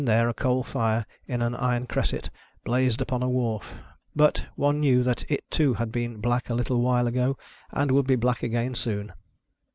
[0.01, 2.31] [Conducted by a coal fire in an iron cresset
[2.63, 3.75] blazed upon a wharf;
[4.15, 7.37] but, one knew that it too had been black a little while ago,
[7.71, 9.13] and would be black again soon.